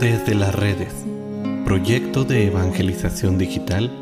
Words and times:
Desde 0.00 0.34
las 0.34 0.52
redes, 0.52 0.92
proyecto 1.64 2.24
de 2.24 2.48
evangelización 2.48 3.38
digital, 3.38 3.92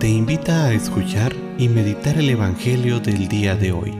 te 0.00 0.08
invita 0.08 0.64
a 0.64 0.72
escuchar 0.72 1.34
y 1.58 1.68
meditar 1.68 2.16
el 2.16 2.30
Evangelio 2.30 3.00
del 3.00 3.28
día 3.28 3.54
de 3.54 3.72
hoy. 3.72 3.90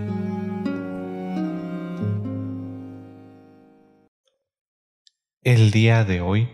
El 5.43 5.71
día 5.71 6.05
de 6.05 6.23
hoy, 6.23 6.49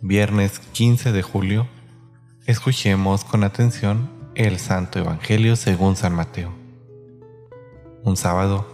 viernes 0.00 0.58
15 0.58 1.12
de 1.12 1.22
julio, 1.22 1.68
escuchemos 2.46 3.24
con 3.24 3.44
atención 3.44 4.10
el 4.34 4.58
Santo 4.58 5.00
Evangelio 5.00 5.54
según 5.54 5.96
San 5.96 6.14
Mateo. 6.14 6.52
Un 8.04 8.16
sábado, 8.16 8.66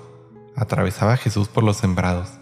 atravesaba 0.55 1.17
Jesús 1.17 1.49
por 1.49 1.65
los 1.65 1.77
sembrados 1.77 2.39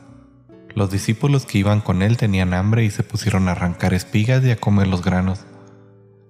los 0.76 0.90
discípulos 0.90 1.46
que 1.46 1.56
iban 1.56 1.80
con 1.80 2.02
él 2.02 2.18
tenían 2.18 2.52
hambre 2.52 2.84
y 2.84 2.90
se 2.90 3.02
pusieron 3.02 3.48
a 3.48 3.52
arrancar 3.52 3.94
espigas 3.94 4.44
y 4.44 4.50
a 4.50 4.56
comer 4.56 4.86
los 4.86 5.02
granos. 5.02 5.46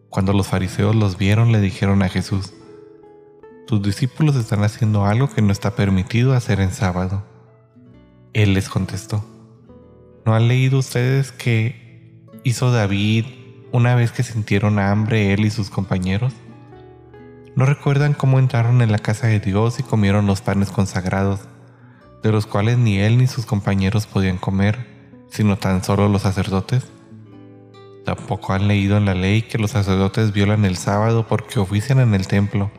Cuando 0.09 0.33
los 0.33 0.47
fariseos 0.47 0.95
los 0.95 1.19
vieron 1.19 1.51
le 1.51 1.61
dijeron 1.61 2.05
a 2.05 2.09
Jesús, 2.09 2.55
Tus 3.67 3.83
discípulos 3.83 4.37
están 4.37 4.63
haciendo 4.63 5.05
algo 5.05 5.29
que 5.29 5.43
no 5.43 5.51
está 5.51 5.75
permitido 5.75 6.33
hacer 6.33 6.61
en 6.61 6.71
sábado. 6.71 7.25
Él 8.35 8.55
les 8.55 8.69
contestó, 8.69 9.25
¿no 10.25 10.37
han 10.37 10.47
leído 10.47 10.79
ustedes 10.79 11.33
que 11.33 12.23
hizo 12.45 12.71
David 12.71 13.25
una 13.73 13.97
vez 13.97 14.13
que 14.13 14.23
sintieron 14.23 14.79
hambre 14.79 15.33
él 15.33 15.45
y 15.45 15.51
sus 15.51 15.71
compañeros? 15.71 16.33
¿No 17.57 17.67
recuerdan 17.67 18.15
cómo 18.15 18.39
entraron 18.39 18.81
en 18.81 18.93
la 18.93 19.01
casa 19.01 19.27
de 19.27 19.41
Dios 19.41 19.81
y 19.81 19.83
comieron 19.83 20.27
los 20.27 20.41
panes 20.41 20.71
consagrados? 20.71 21.41
De 22.27 22.33
los 22.33 22.47
cuales 22.47 22.77
ni 22.77 22.99
él 22.99 23.19
ni 23.19 23.27
sus 23.27 23.47
compañeros 23.47 24.07
podían 24.07 24.37
comer, 24.37 24.87
sino 25.31 25.57
tan 25.57 25.83
solo 25.85 26.09
los 26.09 26.23
sacerdotes? 26.23 26.87
Tampoco 28.05 28.53
han 28.53 28.69
leído 28.69 28.97
en 28.97 29.05
la 29.05 29.15
ley 29.15 29.43
que 29.43 29.59
los 29.59 29.73
sacerdotes 29.73 30.33
violan 30.33 30.65
el 30.65 30.77
sábado 30.77 31.27
porque 31.29 31.59
ofician 31.59 32.01
en 32.01 32.15
el 32.15 32.27
templo 32.27 32.71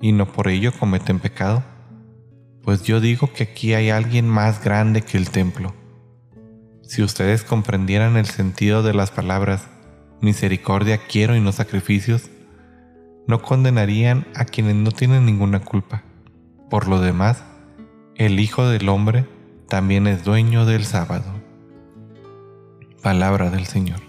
y 0.00 0.12
no 0.12 0.32
por 0.32 0.48
ello 0.48 0.72
cometen 0.72 1.18
pecado. 1.18 1.62
Pues 2.62 2.82
yo 2.82 3.00
digo 3.00 3.32
que 3.32 3.44
aquí 3.44 3.74
hay 3.74 3.90
alguien 3.90 4.28
más 4.28 4.62
grande 4.62 5.02
que 5.02 5.16
el 5.16 5.30
templo. 5.30 5.74
Si 6.82 7.02
ustedes 7.02 7.44
comprendieran 7.44 8.16
el 8.16 8.26
sentido 8.26 8.82
de 8.82 8.94
las 8.94 9.10
palabras, 9.10 9.68
misericordia 10.20 10.98
quiero 10.98 11.36
y 11.36 11.40
no 11.40 11.52
sacrificios, 11.52 12.30
no 13.26 13.42
condenarían 13.42 14.26
a 14.34 14.44
quienes 14.44 14.74
no 14.74 14.90
tienen 14.90 15.24
ninguna 15.24 15.60
culpa. 15.60 16.02
Por 16.68 16.88
lo 16.88 17.00
demás, 17.00 17.44
el 18.20 18.38
Hijo 18.38 18.68
del 18.68 18.86
Hombre 18.90 19.24
también 19.66 20.06
es 20.06 20.24
dueño 20.24 20.66
del 20.66 20.84
sábado. 20.84 21.40
Palabra 23.02 23.48
del 23.48 23.64
Señor. 23.64 24.00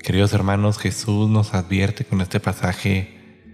Queridos 0.00 0.32
hermanos, 0.32 0.78
Jesús 0.78 1.28
nos 1.28 1.52
advierte 1.52 2.04
con 2.04 2.20
este 2.20 2.38
pasaje 2.38 3.48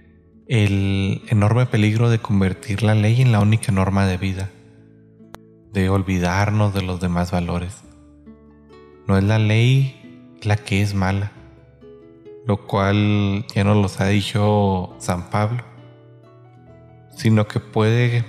el 0.47 1.23
enorme 1.29 1.65
peligro 1.65 2.11
de 2.11 2.19
convertir 2.19 2.83
la 2.83 2.95
ley 2.95 3.23
en 3.23 3.33
la 3.33 3.41
única 3.41 3.73
norma 3.73 4.07
de 4.07 4.19
vida, 4.19 4.51
de 5.73 5.89
olvidarnos 5.89 6.75
de 6.75 6.83
los 6.83 7.01
demás 7.01 7.31
valores. 7.31 7.83
No 9.09 9.17
es 9.17 9.25
la 9.25 9.39
ley 9.39 10.37
la 10.43 10.57
que 10.57 10.83
es 10.83 10.93
mala, 10.93 11.33
lo 12.47 12.67
cual 12.67 13.47
ya 13.55 13.65
nos 13.65 13.79
los 13.79 14.03
ha 14.03 14.07
dicho 14.09 14.95
San 14.99 15.31
Pablo 15.31 15.76
sino 17.17 17.49
que 17.49 17.61
puede 17.61 18.25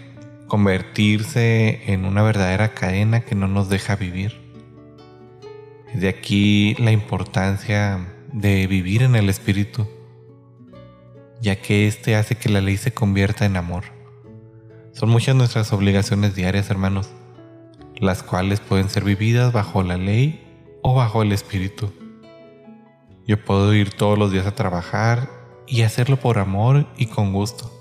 convertirse 0.48 1.92
en 1.92 2.06
una 2.06 2.24
verdadera 2.24 2.74
cadena 2.74 3.22
que 3.22 3.36
no 3.36 3.48
nos 3.48 3.70
deja 3.70 3.96
vivir. 3.96 4.42
De 5.94 6.08
aquí 6.08 6.74
la 6.80 6.92
importancia 6.92 8.00
de 8.32 8.66
vivir 8.66 9.04
en 9.04 9.16
el 9.16 9.30
Espíritu, 9.30 9.88
ya 11.42 11.58
que 11.58 11.88
éste 11.88 12.16
hace 12.16 12.36
que 12.36 12.50
la 12.50 12.62
ley 12.62 12.78
se 12.78 12.94
convierta 12.94 13.46
en 13.46 13.58
amor. 13.58 13.84
Son 14.94 15.10
muchas 15.10 15.36
nuestras 15.36 15.72
obligaciones 15.74 16.34
diarias, 16.34 16.70
hermanos, 16.70 17.10
las 17.98 18.24
cuales 18.24 18.62
pueden 18.62 18.90
ser 18.90 19.04
vividas 19.04 19.52
bajo 19.52 19.84
la 19.84 19.98
ley 19.98 20.44
o 20.82 20.96
bajo 20.96 21.22
el 21.22 21.34
Espíritu. 21.34 21.92
Yo 23.28 23.44
puedo 23.44 23.74
ir 23.74 23.92
todos 23.92 24.18
los 24.18 24.32
días 24.32 24.48
a 24.48 24.56
trabajar 24.56 25.30
y 25.68 25.82
hacerlo 25.82 26.18
por 26.18 26.40
amor 26.40 26.88
y 26.98 27.08
con 27.08 27.34
gusto 27.34 27.77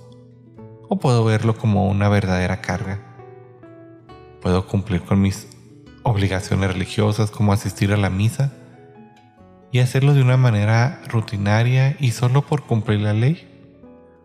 o 0.88 0.98
puedo 0.98 1.24
verlo 1.24 1.56
como 1.56 1.88
una 1.88 2.08
verdadera 2.08 2.60
carga. 2.60 3.00
Puedo 4.40 4.66
cumplir 4.66 5.02
con 5.02 5.20
mis 5.20 5.48
obligaciones 6.02 6.72
religiosas 6.72 7.30
como 7.30 7.52
asistir 7.52 7.92
a 7.92 7.96
la 7.96 8.10
misa 8.10 8.52
y 9.72 9.80
hacerlo 9.80 10.14
de 10.14 10.22
una 10.22 10.36
manera 10.36 11.02
rutinaria 11.08 11.96
y 11.98 12.12
solo 12.12 12.42
por 12.42 12.64
cumplir 12.64 13.00
la 13.00 13.12
ley. 13.12 13.52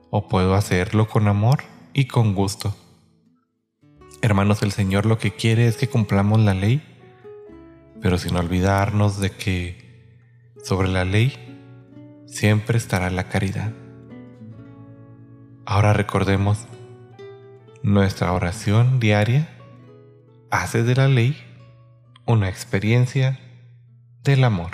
O 0.09 0.27
puedo 0.27 0.55
hacerlo 0.55 1.07
con 1.07 1.27
amor 1.27 1.63
y 1.94 2.05
con 2.05 2.35
gusto. 2.35 2.75
Hermanos, 4.21 4.61
el 4.61 4.71
Señor 4.71 5.05
lo 5.05 5.17
que 5.17 5.31
quiere 5.31 5.67
es 5.67 5.77
que 5.77 5.89
cumplamos 5.89 6.39
la 6.39 6.53
ley, 6.53 6.83
pero 8.01 8.17
sin 8.17 8.35
olvidarnos 8.35 9.19
de 9.19 9.31
que 9.31 9.81
sobre 10.63 10.89
la 10.89 11.05
ley 11.05 11.33
siempre 12.27 12.77
estará 12.77 13.09
la 13.09 13.29
caridad. 13.29 13.71
Ahora 15.73 15.93
recordemos, 15.93 16.67
nuestra 17.81 18.33
oración 18.33 18.99
diaria 18.99 19.47
hace 20.49 20.83
de 20.83 20.95
la 20.95 21.07
ley 21.07 21.41
una 22.25 22.49
experiencia 22.49 23.39
del 24.21 24.43
amor. 24.43 24.71